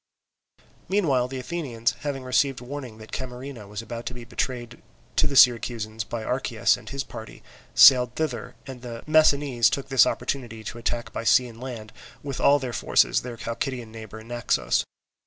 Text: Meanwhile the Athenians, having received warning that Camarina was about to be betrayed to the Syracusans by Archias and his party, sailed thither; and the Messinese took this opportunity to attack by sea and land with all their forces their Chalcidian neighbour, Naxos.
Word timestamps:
Meanwhile 0.89 1.27
the 1.27 1.37
Athenians, 1.37 1.91
having 1.99 2.23
received 2.23 2.59
warning 2.59 2.97
that 2.97 3.11
Camarina 3.11 3.67
was 3.67 3.83
about 3.83 4.07
to 4.07 4.15
be 4.15 4.23
betrayed 4.25 4.81
to 5.17 5.27
the 5.27 5.35
Syracusans 5.35 6.05
by 6.05 6.23
Archias 6.23 6.75
and 6.75 6.89
his 6.89 7.03
party, 7.03 7.43
sailed 7.75 8.15
thither; 8.15 8.55
and 8.65 8.81
the 8.81 9.03
Messinese 9.05 9.69
took 9.69 9.89
this 9.89 10.07
opportunity 10.07 10.63
to 10.63 10.79
attack 10.79 11.13
by 11.13 11.23
sea 11.23 11.45
and 11.47 11.61
land 11.61 11.93
with 12.23 12.39
all 12.41 12.57
their 12.57 12.73
forces 12.73 13.21
their 13.21 13.37
Chalcidian 13.37 13.91
neighbour, 13.91 14.23
Naxos. 14.23 14.83